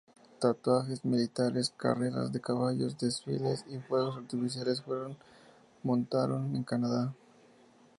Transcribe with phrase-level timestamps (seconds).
[0.39, 5.15] Tatuajes militares, carreras de caballos, desfiles y fuegos artificiales fueron
[5.83, 7.13] montaron en Canadá.